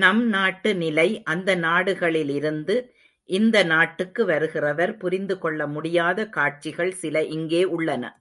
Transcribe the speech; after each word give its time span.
நம் 0.00 0.20
நாட்டு 0.26 0.70
நிலை 0.74 1.06
அந்த 1.24 1.54
நாடுகளிலிருந்து 1.56 2.76
இந்த 3.28 3.64
நாட்டுக்கு 3.64 4.24
வருகிறவர் 4.26 4.94
புரிந்துகொள்ளமுடியாத 4.96 6.28
காட்சிகள் 6.28 6.92
சில 6.94 7.24
இங்கே 7.30 7.64
உள்ளன. 7.76 8.04